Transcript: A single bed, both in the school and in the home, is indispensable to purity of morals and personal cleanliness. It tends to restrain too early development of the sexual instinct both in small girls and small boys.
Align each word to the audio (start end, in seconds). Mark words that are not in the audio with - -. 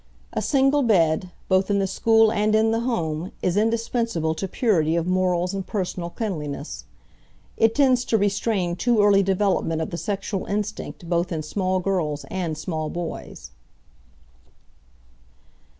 A 0.33 0.41
single 0.41 0.81
bed, 0.81 1.29
both 1.47 1.69
in 1.69 1.77
the 1.77 1.85
school 1.85 2.31
and 2.31 2.55
in 2.55 2.71
the 2.71 2.79
home, 2.79 3.31
is 3.43 3.55
indispensable 3.55 4.33
to 4.33 4.47
purity 4.47 4.95
of 4.95 5.05
morals 5.05 5.53
and 5.53 5.63
personal 5.67 6.09
cleanliness. 6.09 6.85
It 7.55 7.75
tends 7.75 8.03
to 8.05 8.17
restrain 8.17 8.75
too 8.75 9.03
early 9.03 9.21
development 9.21 9.79
of 9.79 9.91
the 9.91 9.99
sexual 9.99 10.45
instinct 10.47 11.07
both 11.07 11.31
in 11.31 11.43
small 11.43 11.79
girls 11.81 12.25
and 12.31 12.57
small 12.57 12.89
boys. 12.89 13.51